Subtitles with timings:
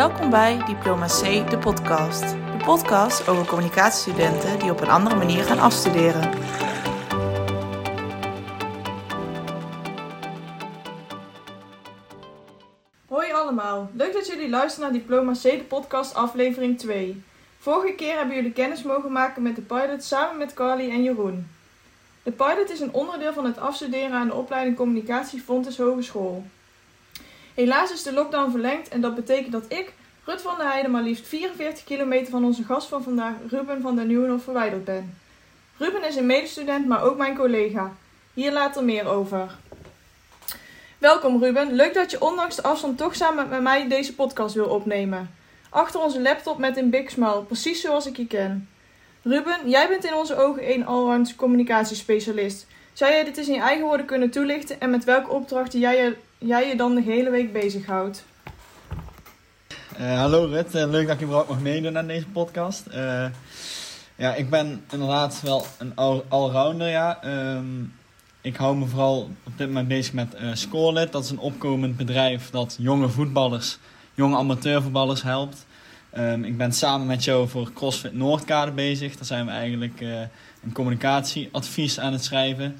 [0.00, 2.20] Welkom bij Diploma C, de podcast.
[2.30, 6.30] De podcast over communicatiestudenten die op een andere manier gaan afstuderen.
[13.08, 17.22] Hoi allemaal, leuk dat jullie luisteren naar Diploma C, de podcast aflevering 2.
[17.58, 21.48] Vorige keer hebben jullie kennis mogen maken met de pilot samen met Carly en Jeroen.
[22.22, 26.44] De pilot is een onderdeel van het afstuderen aan de opleiding Communicatie Fontes Hogeschool.
[27.60, 29.92] Helaas is de lockdown verlengd en dat betekent dat ik,
[30.24, 33.96] Rut van der Heijden, maar liefst 44 kilometer van onze gast van vandaag, Ruben van
[33.96, 35.18] der Nieuwenhof, verwijderd ben.
[35.76, 37.92] Ruben is een medestudent, maar ook mijn collega.
[38.34, 39.56] Hier later meer over.
[40.98, 44.68] Welkom Ruben, leuk dat je ondanks de afstand toch samen met mij deze podcast wil
[44.68, 45.30] opnemen.
[45.70, 48.68] Achter onze laptop met een big smile, precies zoals ik je ken.
[49.22, 52.66] Ruben, jij bent in onze ogen een allround communicatiespecialist.
[52.92, 55.96] Zou jij dit eens in je eigen woorden kunnen toelichten en met welke opdrachten jij
[55.96, 58.24] je, jij je dan de hele week bezighoudt?
[60.00, 62.84] Uh, hallo Rut, uh, leuk dat ik überhaupt mag meedoen aan deze podcast.
[62.94, 63.24] Uh,
[64.16, 67.18] ja, ik ben inderdaad wel een all allrounder, ja.
[67.54, 67.92] Um,
[68.40, 71.12] ik hou me vooral op dit moment bezig met Scorelit.
[71.12, 73.78] Dat is een opkomend bedrijf dat jonge voetballers,
[74.14, 75.66] jonge amateurvoetballers helpt.
[76.18, 79.16] Um, ik ben samen met jou voor CrossFit Noordkade bezig.
[79.16, 80.00] Daar zijn we eigenlijk
[80.62, 82.76] een communicatieadvies aan het schrijven.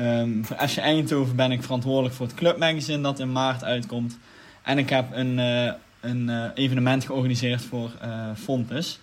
[0.00, 4.18] Um, voor FC Eindhoven ben ik verantwoordelijk voor het clubmagazine dat in maart uitkomt.
[4.62, 7.90] En ik heb een, uh, een uh, evenement georganiseerd voor
[8.36, 9.00] Fontes.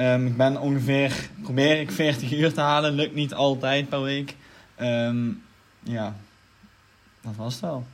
[0.00, 2.92] Um, ik ben ongeveer, probeer ik 40 uur te halen.
[2.92, 4.34] Lukt niet altijd per week.
[4.80, 5.42] Um,
[5.82, 6.14] ja,
[7.20, 7.86] dat was het wel.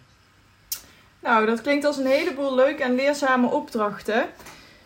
[1.20, 4.26] Nou, dat klinkt als een heleboel leuke en leerzame opdrachten.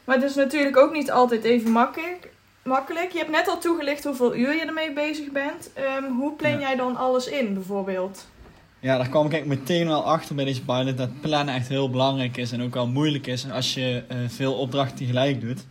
[0.04, 2.28] Maar het is natuurlijk ook niet altijd even makkelijk.
[2.66, 3.12] Makkelijk.
[3.12, 5.70] Je hebt net al toegelicht hoeveel uur je ermee bezig bent.
[5.98, 6.58] Um, hoe plan ja.
[6.58, 8.26] jij dan alles in, bijvoorbeeld?
[8.80, 10.96] Ja, daar kwam ik meteen wel achter bij deze pilot.
[10.96, 14.54] Dat plannen echt heel belangrijk is en ook wel moeilijk is als je uh, veel
[14.54, 15.66] opdrachten tegelijk doet.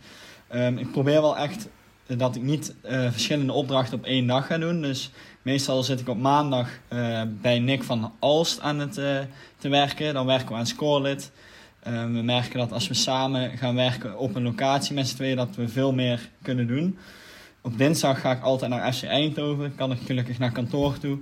[0.54, 1.68] Um, ik probeer wel echt
[2.06, 4.82] dat ik niet uh, verschillende opdrachten op één dag ga doen.
[4.82, 5.10] Dus
[5.42, 8.94] meestal zit ik op maandag uh, bij Nick van Alst aan het
[9.58, 10.14] te werken.
[10.14, 10.66] Dan werken we aan
[11.86, 15.56] We merken dat als we samen gaan werken op een locatie met z'n tweeën, dat
[15.56, 16.98] we veel meer kunnen doen.
[17.60, 19.74] Op dinsdag ga ik altijd naar FC Eindhoven.
[19.74, 21.18] Kan ik gelukkig naar kantoor toe.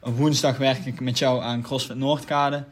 [0.00, 2.64] Op woensdag werk ik met jou aan CrossFit Noordkade.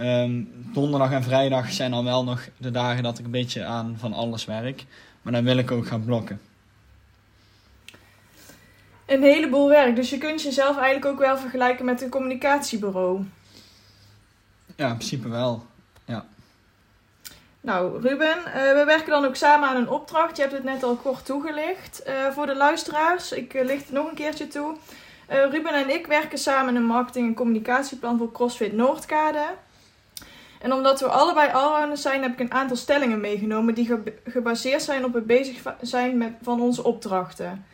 [0.00, 3.96] Um, donderdag en vrijdag zijn dan wel nog de dagen dat ik een beetje aan
[3.98, 4.84] van alles werk.
[5.22, 6.40] Maar dan wil ik ook gaan blokken
[9.08, 9.96] een heleboel werk.
[9.96, 13.24] Dus je kunt jezelf eigenlijk ook wel vergelijken met een communicatiebureau.
[14.76, 15.66] Ja, in principe wel.
[16.04, 16.26] Ja.
[17.68, 20.36] Nou, Ruben, uh, we werken dan ook samen aan een opdracht.
[20.36, 22.02] Je hebt het net al kort toegelicht.
[22.06, 24.76] Uh, voor de luisteraars, ik uh, licht het nog een keertje toe.
[25.26, 29.44] Ruben en ik werken samen een marketing- en communicatieplan voor CrossFit Noordkade.
[30.60, 34.82] En omdat we allebei allrounders zijn, heb ik een aantal stellingen meegenomen die ge gebaseerd
[34.82, 37.66] zijn op het bezig zijn met, van onze opdrachten.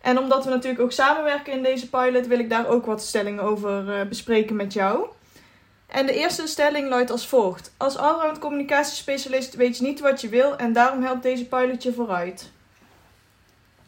[0.00, 3.42] En omdat we natuurlijk ook samenwerken in deze pilot, wil ik daar ook wat stellingen
[3.42, 5.06] over bespreken met jou.
[5.94, 7.72] En de eerste stelling luidt als volgt.
[7.76, 11.92] Als allround communicatiespecialist weet je niet wat je wil en daarom helpt deze pilot je
[11.92, 12.50] vooruit.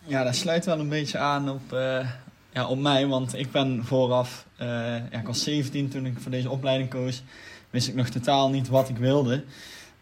[0.04, 2.10] Ja, dat sluit wel een beetje aan op, uh,
[2.52, 4.66] ja, op mij, want ik ben vooraf, uh,
[5.10, 7.22] ja, ik was 17 toen ik voor deze opleiding koos,
[7.70, 9.44] wist ik nog totaal niet wat ik wilde.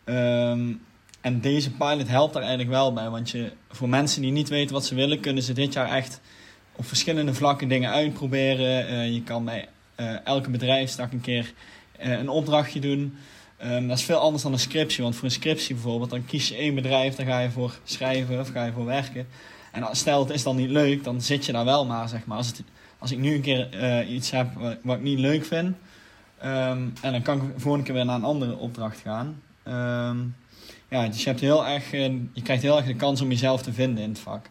[0.05, 0.83] Um,
[1.21, 3.09] en deze pilot helpt daar eigenlijk wel bij.
[3.09, 6.21] Want je, voor mensen die niet weten wat ze willen, kunnen ze dit jaar echt
[6.77, 8.93] op verschillende vlakken dingen uitproberen.
[8.93, 9.69] Uh, je kan bij
[10.25, 11.53] elke bedrijfstak een keer
[11.99, 13.17] een opdrachtje doen.
[13.65, 15.03] Um, dat is veel anders dan een scriptie.
[15.03, 18.41] Want voor een scriptie bijvoorbeeld, dan kies je één bedrijf, daar ga je voor schrijven
[18.41, 19.27] of ga je voor werken.
[19.73, 22.37] En stel het is dan niet leuk, dan zit je daar wel maar, zeg maar.
[22.99, 24.49] Als, ik nu een keer iets heb
[24.83, 25.77] wat, ik niet leuk vind,
[26.45, 29.43] um, en dan kan ik de volgende keer weer naar een andere opdracht gaan.
[29.69, 30.35] Um,
[30.89, 33.73] ja, dus je, hebt heel erg, je krijgt heel erg de kans om jezelf te
[33.73, 34.47] vinden in het vak.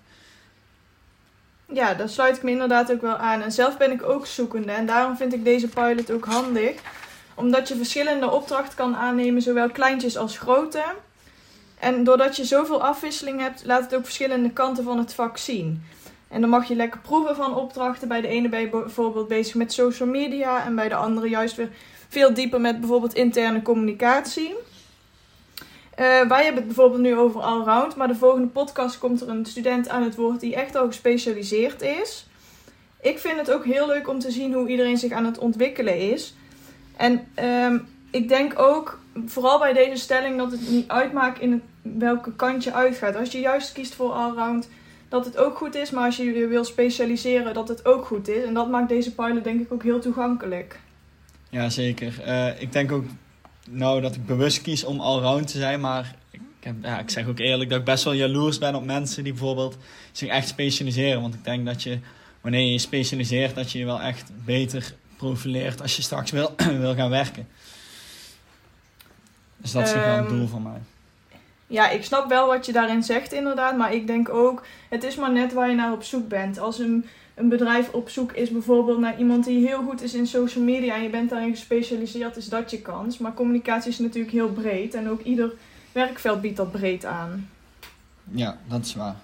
[1.74, 3.42] Ja, daar sluit ik me inderdaad ook wel aan.
[3.42, 4.72] En zelf ben ik ook zoekende.
[4.72, 6.82] En daarom vind ik deze pilot ook handig.
[7.36, 10.84] Omdat je verschillende opdrachten kan aannemen, zowel kleintjes als grote.
[11.80, 15.84] En doordat je zoveel afwisseling hebt, laat het ook verschillende kanten van het vak zien.
[16.28, 18.08] En dan mag je lekker proeven van opdrachten.
[18.08, 20.66] Bij de ene ben je bijvoorbeeld bezig met social media.
[20.66, 21.70] En bij de andere juist weer
[22.08, 24.56] veel dieper met bijvoorbeeld interne communicatie.
[26.00, 29.46] Uh, wij hebben het bijvoorbeeld nu over allround, maar de volgende podcast komt er een
[29.46, 32.26] student aan het woord die echt al gespecialiseerd is.
[33.02, 36.12] Ik vind het ook heel leuk om te zien hoe iedereen zich aan het ontwikkelen
[36.12, 36.36] is.
[36.98, 42.36] En um, ik denk ook, vooral bij deze stelling, dat het niet uitmaakt in welke
[42.36, 43.16] kant je uitgaat.
[43.16, 44.70] Als je juist kiest voor allround,
[45.10, 45.92] dat het ook goed is.
[45.92, 48.44] Maar als je je wil specialiseren, dat het ook goed is.
[48.44, 50.80] En dat maakt deze pilot denk ik ook heel toegankelijk.
[51.50, 52.14] Ja, zeker.
[52.28, 53.06] Uh, ik denk ook
[53.70, 57.28] nou dat ik bewust kies om allround te zijn, maar ik, heb, ja, ik zeg
[57.28, 59.78] ook eerlijk dat ik best wel jaloers ben op mensen die bijvoorbeeld
[60.12, 61.22] zich echt specialiseren.
[61.22, 62.00] Want ik denk dat je,
[62.42, 66.54] wanneer je je specialiseert, dat je je wel echt beter profileert als je straks wil,
[66.86, 67.48] wil gaan werken.
[69.58, 70.82] Dus dat is um, wel een doel van mij.
[71.68, 75.16] Ja, ik snap wel wat je daarin zegt inderdaad, maar ik denk ook, het is
[75.16, 76.60] maar net waar je naar op zoek bent.
[76.60, 80.28] Als een, een bedrijf op zoek is bijvoorbeeld naar iemand die heel goed is in
[80.28, 83.18] social media en je bent daarin gespecialiseerd, is dat je kans.
[83.18, 85.54] Maar communicatie is natuurlijk heel breed en ook ieder
[85.92, 87.50] werkveld biedt dat breed aan.
[88.32, 89.16] Ja, dat is waar.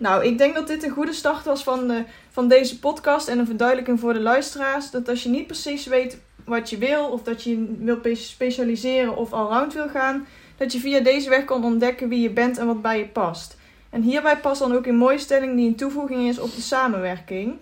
[0.00, 3.38] Nou, ik denk dat dit een goede start was van, de, van deze podcast en
[3.38, 4.90] een verduidelijking voor de luisteraars.
[4.90, 9.32] Dat als je niet precies weet wat je wil, of dat je wil specialiseren of
[9.32, 10.26] allround wil gaan,
[10.56, 13.56] dat je via deze weg kan ontdekken wie je bent en wat bij je past.
[13.90, 17.54] En hierbij past dan ook een mooie stelling die een toevoeging is op de samenwerking.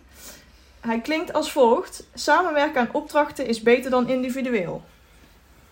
[0.81, 4.83] Hij klinkt als volgt: Samenwerken aan opdrachten is beter dan individueel.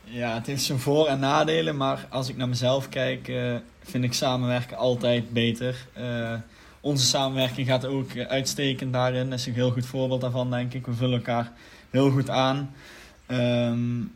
[0.05, 4.05] Ja, het heeft zijn voor- en nadelen, maar als ik naar mezelf kijk, uh, vind
[4.05, 5.87] ik samenwerken altijd beter.
[5.99, 6.33] Uh,
[6.81, 9.31] onze samenwerking gaat ook uitstekend daarin.
[9.31, 10.87] Dat is een heel goed voorbeeld daarvan, denk ik.
[10.87, 11.53] We vullen elkaar
[11.91, 12.75] heel goed aan.
[13.29, 14.13] Um,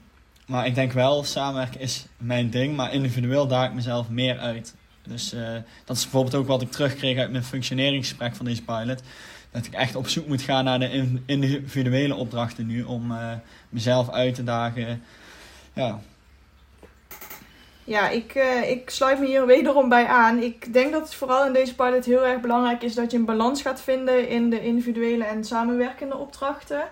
[0.46, 4.74] maar ik denk wel, samenwerken is mijn ding, maar individueel daag ik mezelf meer uit.
[5.02, 5.48] Dus uh,
[5.84, 9.02] dat is bijvoorbeeld ook wat ik terugkreeg uit mijn functioneringsgesprek van deze pilot.
[9.50, 13.32] Dat ik echt op zoek moet gaan naar de individuele opdrachten nu om uh,
[13.68, 15.02] mezelf uit te dagen.
[15.74, 16.00] Ja,
[17.90, 20.38] ja, ik, uh, ik sluit me hier wederom bij aan.
[20.38, 23.24] Ik denk dat het vooral in deze pilot heel erg belangrijk is dat je een
[23.24, 26.82] balans gaat vinden in de individuele en samenwerkende opdrachten.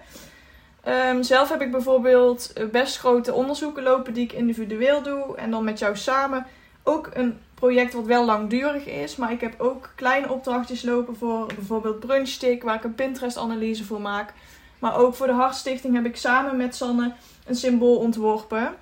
[0.88, 5.36] Um, zelf heb ik bijvoorbeeld eh, best grote onderzoeken lopen die ik individueel doe.
[5.36, 6.46] En dan met jou samen
[6.82, 9.16] ook een project wat wel langdurig is.
[9.16, 14.00] Maar ik heb ook kleine opdrachtjes lopen voor bijvoorbeeld Brunchstick, waar ik een Pinterest-analyse voor
[14.00, 14.32] maak.
[14.78, 17.12] Maar ook voor de Hartstichting heb ik samen met Sanne
[17.46, 18.74] een symbool ontworpen.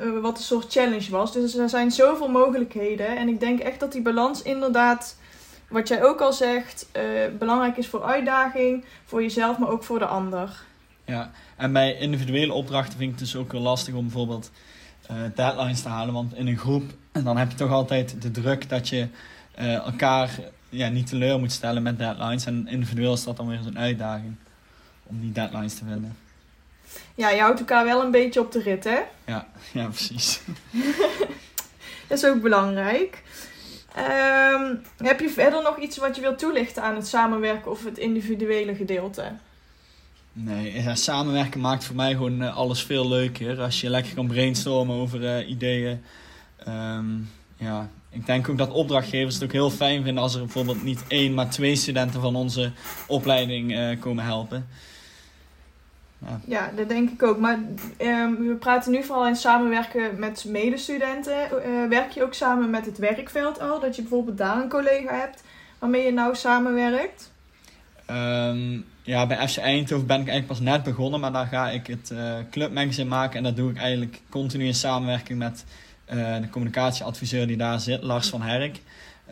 [0.00, 1.32] Uh, wat een soort challenge was.
[1.32, 3.16] Dus er zijn zoveel mogelijkheden.
[3.16, 5.16] En ik denk echt dat die balans inderdaad,
[5.68, 7.02] wat jij ook al zegt, uh,
[7.38, 10.62] belangrijk is voor uitdaging, voor jezelf, maar ook voor de ander.
[11.04, 14.50] Ja, en bij individuele opdrachten vind ik het dus ook wel lastig om bijvoorbeeld
[15.10, 16.14] uh, deadlines te halen.
[16.14, 19.08] Want in een groep, dan heb je toch altijd de druk dat je
[19.84, 22.46] elkaar ja, niet teleur moet stellen met deadlines.
[22.46, 24.34] En individueel is dat dan weer zo'n uitdaging
[25.06, 26.16] om die deadlines te vinden.
[27.14, 28.98] Ja, je houdt elkaar wel een beetje op de rit, hè?
[29.24, 30.40] Ja, ja precies.
[32.08, 33.22] dat is ook belangrijk.
[33.96, 37.98] Um, heb je verder nog iets wat je wilt toelichten aan het samenwerken of het
[37.98, 39.32] individuele gedeelte?
[40.32, 43.60] Nee, ja, samenwerken maakt voor mij gewoon uh, alles veel leuker.
[43.60, 46.02] Als je lekker kan brainstormen over uh, ideeën.
[46.68, 50.82] Um, ja, ik denk ook dat opdrachtgevers het ook heel fijn vinden als er bijvoorbeeld
[50.82, 52.72] niet één, maar twee studenten van onze
[53.06, 54.68] opleiding uh, komen helpen.
[56.26, 56.40] Ja.
[56.44, 57.38] ja, dat denk ik ook.
[57.38, 57.58] Maar
[57.98, 61.36] um, we praten nu vooral in samenwerken met medestudenten.
[61.88, 63.80] werk je ook samen met het werkveld al?
[63.80, 65.42] Dat je bijvoorbeeld daar een collega hebt
[65.78, 67.30] waarmee je nou samenwerkt?
[68.10, 71.86] Um, ja, bij FC Eindhoven ben ik eigenlijk pas net begonnen, maar daar ga ik
[71.86, 73.36] het uh, clubmagazine maken.
[73.36, 75.64] En dat doe ik eigenlijk continu in samenwerking met
[76.12, 78.80] uh, de communicatieadviseur die daar zit, Lars van Herk.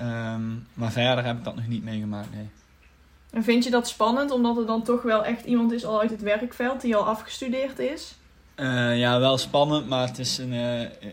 [0.00, 2.48] Um, maar verder heb ik dat nog niet meegemaakt, nee.
[3.36, 6.10] En vind je dat spannend, omdat er dan toch wel echt iemand is al uit
[6.10, 8.14] het werkveld die al afgestudeerd is?
[8.56, 10.52] Uh, ja, wel spannend, maar het is een,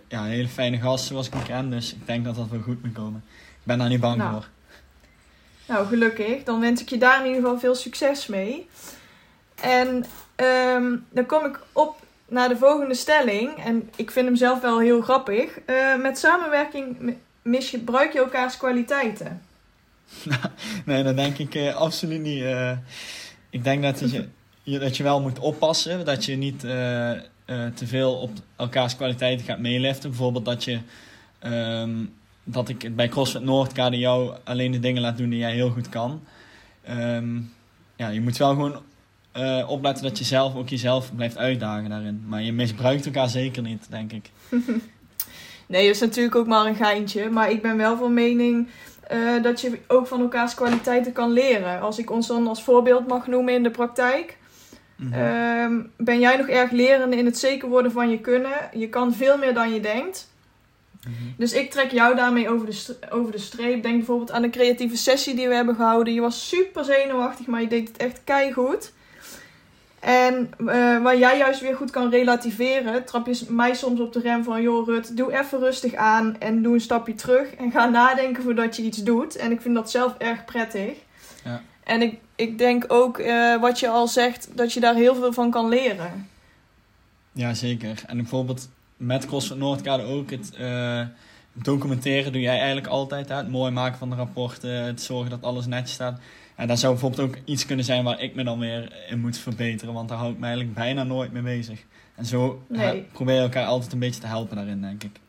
[0.07, 1.69] ja, een hele fijne gast zoals ik hem ken.
[1.69, 3.24] Dus ik denk dat dat wel goed moet komen.
[3.29, 4.31] Ik ben daar niet bang nou.
[4.31, 4.48] voor.
[5.67, 6.43] Nou, gelukkig.
[6.43, 8.69] Dan wens ik je daar in ieder geval veel succes mee.
[9.62, 10.05] En
[10.75, 11.95] um, dan kom ik op
[12.27, 13.63] naar de volgende stelling.
[13.63, 15.59] En ik vind hem zelf wel heel grappig.
[15.65, 19.41] Uh, met samenwerking misbruik je elkaars kwaliteiten.
[20.86, 22.41] nee, dat denk ik uh, absoluut niet.
[22.41, 22.72] Uh,
[23.50, 24.00] ik denk dat
[24.63, 26.05] je, dat je wel moet oppassen.
[26.05, 30.10] Dat je niet te veel op elkaars kwaliteiten gaat meeliften.
[30.10, 30.79] Bijvoorbeeld dat je...
[31.43, 35.69] Um, dat ik bij CrossFit Noordkade jou alleen de dingen laat doen die jij heel
[35.69, 36.24] goed kan.
[36.89, 37.53] Um,
[37.95, 38.81] ja, je moet wel gewoon
[39.67, 42.24] opletten dat je zelf ook jezelf blijft uitdagen daarin.
[42.27, 44.31] Maar je misbruikt elkaar zeker niet, denk ik.
[45.67, 47.29] nee, dat is natuurlijk ook maar een geintje.
[47.29, 48.67] Maar ik ben wel van mening
[49.13, 51.82] uh, dat je ook van elkaars kwaliteiten kan leren.
[51.82, 54.38] Als ik ons dan als voorbeeld mag noemen in de praktijk.
[54.96, 55.22] Mm -hmm.
[55.62, 58.70] um, ben jij nog erg lerende in het zeker worden van je kunnen?
[58.74, 60.32] Je kan veel meer dan je denkt.
[61.03, 61.13] Mhm.
[61.38, 63.84] Dus ik trek jou daarmee over de, over de streep.
[63.84, 66.13] Denk bijvoorbeeld aan de creatieve sessie die we hebben gehouden.
[66.13, 68.93] Je was super zenuwachtig, maar je deed het echt keihard.
[70.03, 70.67] En uh,
[71.03, 74.62] waar jij juist weer goed kan relativeren, trap je mij soms op de rem van:
[74.62, 77.55] joh, Rut, doe even rustig aan en doe een stapje terug.
[77.55, 79.36] En ga nadenken voordat je iets doet.
[79.36, 80.98] En ik vind dat zelf erg prettig.
[81.43, 81.62] Ja.
[81.83, 85.33] En ik, ik denk ook, uh, wat je al zegt, dat je daar heel veel
[85.33, 86.29] van kan leren.
[87.31, 88.03] Ja, zeker.
[88.07, 91.01] En bijvoorbeeld met CrossFit Noordkade ook het uh,
[91.53, 93.29] documenteren doe jij eigenlijk altijd.
[93.29, 93.36] Hè?
[93.36, 96.19] Het mooi maken van de rapporten, het zorgen dat alles netjes staat.
[96.55, 99.38] En dat zou bijvoorbeeld ook iets kunnen zijn waar ik me dan weer in moet
[99.38, 101.83] verbeteren, want daar hou ik me eigenlijk bijna nooit mee bezig.
[102.15, 103.07] En zo nee.
[103.12, 105.19] probeer je elkaar altijd een beetje te helpen daarin, denk ik.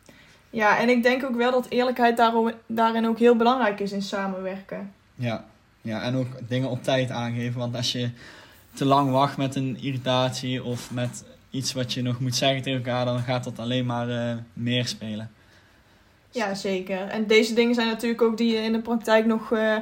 [0.51, 2.17] Ja, en ik denk ook wel dat eerlijkheid
[2.67, 4.93] daarin ook heel belangrijk is in samenwerken.
[5.15, 5.45] Ja.
[5.81, 7.59] ja, en ook dingen op tijd aangeven.
[7.59, 8.11] Want als je
[8.75, 12.79] te lang wacht met een irritatie of met iets wat je nog moet zeggen tegen
[12.79, 15.31] elkaar, dan gaat dat alleen maar uh, meer spelen.
[16.35, 17.09] Ja, zeker.
[17.09, 19.77] En deze dingen zijn natuurlijk ook die je in de praktijk nog uh,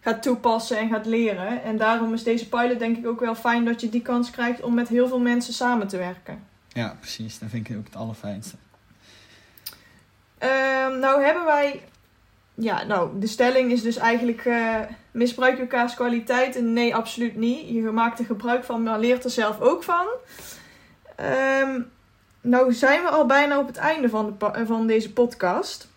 [0.00, 1.62] gaat toepassen en gaat leren.
[1.62, 4.62] En daarom is deze pilot denk ik ook wel fijn dat je die kans krijgt
[4.62, 6.46] om met heel veel mensen samen te werken.
[6.68, 7.38] Ja, precies.
[7.38, 8.56] Dat vind ik ook het allerfijnste.
[10.38, 11.82] Um, nou hebben wij...
[12.54, 14.44] Ja, nou, de stelling is dus eigenlijk...
[14.44, 14.78] Uh,
[15.10, 16.72] misbruik je elkaars kwaliteiten?
[16.72, 17.68] Nee, absoluut niet.
[17.68, 20.06] Je maakt er gebruik van, maar leert er zelf ook van.
[21.60, 21.90] Um,
[22.40, 25.92] nou zijn we al bijna op het einde van, de, van deze podcast.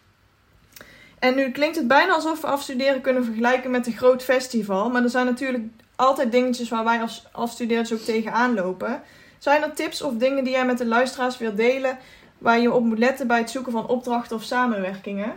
[1.19, 4.89] En nu klinkt het bijna alsof we afstuderen kunnen vergelijken met een groot festival.
[4.89, 5.63] Maar er zijn natuurlijk
[5.95, 9.01] altijd dingetjes waar wij als afstudeerders ook tegenaan lopen.
[9.37, 11.97] Zijn er tips of dingen die jij met de luisteraars wilt delen
[12.37, 15.33] waar je op moet letten bij het zoeken van opdrachten of samenwerkingen?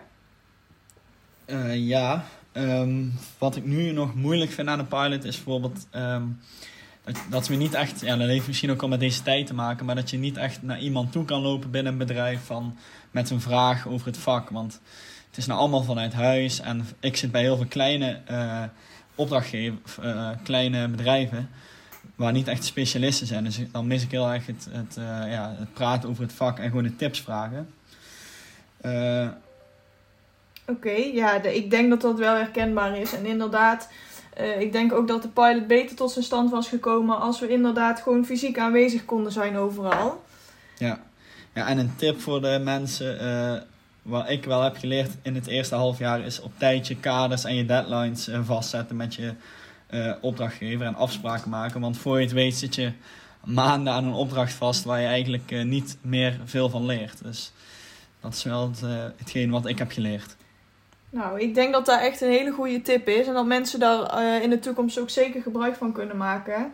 [1.46, 6.40] Uh, ja, um, wat ik nu nog moeilijk vind aan de pilot is bijvoorbeeld um,
[7.04, 9.54] dat, dat we niet echt, ja, dat heeft misschien ook al met deze tijd te
[9.54, 12.76] maken, maar dat je niet echt naar iemand toe kan lopen binnen een bedrijf van,
[13.10, 14.50] met een vraag over het vak.
[14.50, 14.80] Want
[15.30, 18.62] het is nou allemaal vanuit huis en ik zit bij heel veel kleine uh,
[19.14, 21.50] opdrachtgevers, uh, kleine bedrijven
[22.14, 23.44] waar niet echt specialisten zijn.
[23.44, 26.58] Dus dan mis ik heel erg het, het, uh, ja, het praten over het vak
[26.58, 27.68] en gewoon de tips vragen.
[30.70, 33.12] Oké, ja, de, ik denk dat dat wel herkenbaar is.
[33.12, 33.88] En inderdaad,
[34.40, 37.48] uh, ik denk ook dat de pilot beter tot zijn stand was gekomen als we
[37.48, 40.24] inderdaad gewoon fysiek aanwezig konden zijn overal.
[40.78, 41.00] Ja,
[41.54, 43.60] ja en een tip voor de mensen, uh,
[44.02, 47.44] wat ik wel heb geleerd in het eerste half jaar, is op tijd je kaders
[47.44, 49.32] en je deadlines vastzetten met je
[49.90, 51.80] uh, opdrachtgever en afspraken maken.
[51.80, 52.92] Want voor je het weet zit je
[53.44, 57.22] maanden aan een opdracht vast waar je eigenlijk uh, niet meer veel van leert.
[57.22, 57.52] Dus
[58.20, 58.80] dat is wel het,
[59.16, 60.36] hetgeen wat ik heb geleerd.
[61.10, 63.26] Nou, ik denk dat dat echt een hele goede tip is.
[63.26, 66.72] En dat mensen daar in de toekomst ook zeker gebruik van kunnen maken.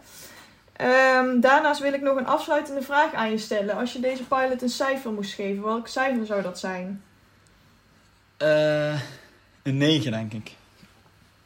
[0.81, 3.77] Um, daarnaast wil ik nog een afsluitende vraag aan je stellen.
[3.77, 7.03] Als je deze pilot een cijfer moest geven, welk cijfer zou dat zijn?
[9.63, 10.53] Een 9, denk ik.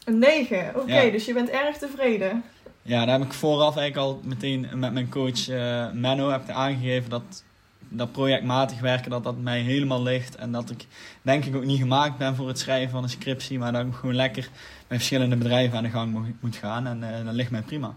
[0.04, 2.44] Een 9, oké, dus je bent erg tevreden.
[2.82, 6.50] Ja, daar heb ik vooraf eigenlijk al meteen met mijn coach uh, Menno heb ik
[6.50, 7.44] aangegeven dat
[7.88, 10.36] dat projectmatig werken, dat dat mij helemaal ligt.
[10.36, 10.86] En dat ik
[11.22, 13.94] denk ik ook niet gemaakt ben voor het schrijven van een scriptie, maar dat ik
[13.94, 14.48] gewoon lekker
[14.88, 16.86] met verschillende bedrijven aan de gang moet gaan.
[16.86, 17.94] En uh, dat ligt mij prima.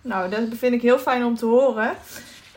[0.00, 1.96] Nou, dat vind ik heel fijn om te horen.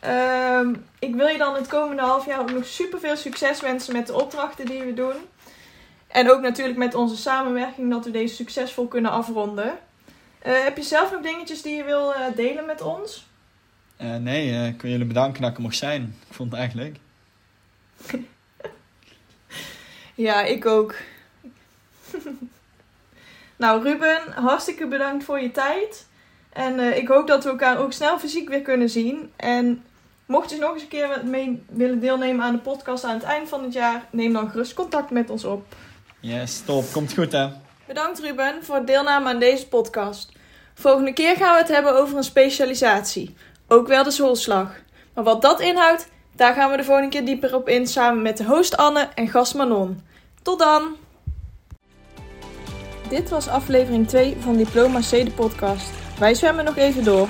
[0.05, 0.67] Uh,
[0.99, 4.07] ik wil je dan het komende half jaar ook nog super veel succes wensen met
[4.07, 5.15] de opdrachten die we doen.
[6.07, 9.79] En ook natuurlijk met onze samenwerking dat we deze succesvol kunnen afronden.
[10.45, 13.27] Uh, heb je zelf nog dingetjes die je wil uh, delen met ons?
[14.01, 16.15] Uh, nee, ik wil jullie bedanken dat ik er mocht zijn.
[16.29, 16.97] Ik vond het echt leuk.
[20.27, 20.95] ja, ik ook.
[23.55, 26.07] nou, Ruben, hartstikke bedankt voor je tijd.
[26.49, 29.31] En ik hoop dat we elkaar ook snel fysiek weer kunnen zien.
[29.35, 29.83] En
[30.31, 33.49] mocht je nog eens een keer mee willen deelnemen aan de podcast aan het eind
[33.49, 35.65] van het jaar, neem dan gerust contact met ons op.
[36.19, 36.85] Yes, top.
[36.91, 37.47] Komt goed hè.
[37.87, 40.31] Bedankt Ruben voor het deelname aan deze podcast.
[40.73, 43.35] Volgende keer gaan we het hebben over een specialisatie.
[43.67, 44.75] Ook wel de zoolslag.
[45.13, 48.37] Maar wat dat inhoudt, daar gaan we de volgende keer dieper op in samen met
[48.37, 50.01] de host Anne en gast Manon.
[50.41, 50.95] Tot dan!
[53.09, 55.89] Dit was aflevering 2 van Diploma C de podcast.
[56.19, 57.29] Wij zwemmen nog even door.